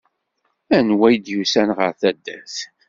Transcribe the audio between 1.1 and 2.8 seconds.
id yussan ɣer taddart?